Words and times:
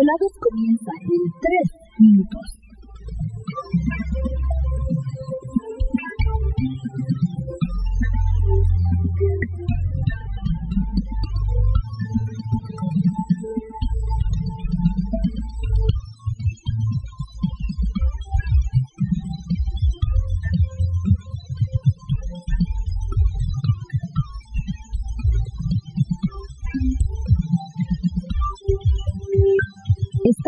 Desvelados 0.00 0.32
comienzan 0.40 0.94
en 1.02 1.22
3 1.40 1.72
minutos. 1.98 2.60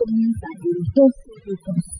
Comienzan 0.00 0.50
en 0.64 0.92
2 0.94 1.12
minutos. 1.46 1.99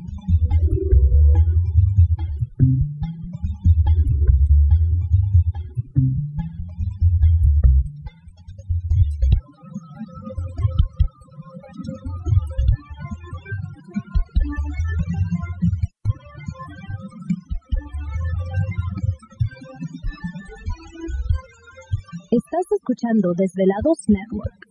Escuchando 22.91 23.33
Desvelados 23.33 24.09
Network. 24.09 24.70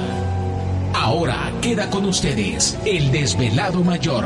Ahora 0.93 1.51
queda 1.61 1.89
con 1.89 2.05
ustedes 2.05 2.77
el 2.85 3.11
desvelado 3.11 3.83
mayor, 3.83 4.25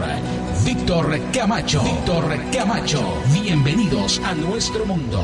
Víctor 0.65 1.19
Camacho. 1.31 1.81
Víctor 1.83 2.38
Camacho. 2.51 3.01
Bienvenidos 3.33 4.19
a 4.19 4.33
nuestro 4.33 4.85
mundo. 4.85 5.23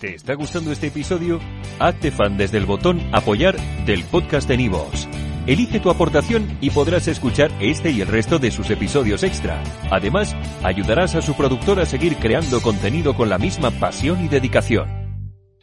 ¿Te 0.00 0.14
está 0.14 0.34
gustando 0.34 0.72
este 0.72 0.88
episodio? 0.88 1.40
Hazte 1.78 2.10
fan 2.10 2.36
desde 2.36 2.58
el 2.58 2.66
botón 2.66 3.00
Apoyar 3.12 3.56
del 3.86 4.04
podcast 4.04 4.46
de 4.46 4.58
Nivos. 4.58 5.08
Elige 5.46 5.80
tu 5.80 5.90
aportación 5.90 6.58
y 6.60 6.70
podrás 6.70 7.08
escuchar 7.08 7.50
este 7.60 7.90
y 7.90 8.02
el 8.02 8.08
resto 8.08 8.38
de 8.38 8.50
sus 8.50 8.68
episodios 8.70 9.22
extra. 9.22 9.62
Además, 9.90 10.36
ayudarás 10.62 11.14
a 11.14 11.22
su 11.22 11.34
productor 11.34 11.80
a 11.80 11.86
seguir 11.86 12.16
creando 12.16 12.60
contenido 12.60 13.14
con 13.14 13.30
la 13.30 13.38
misma 13.38 13.70
pasión 13.70 14.24
y 14.24 14.28
dedicación. 14.28 15.05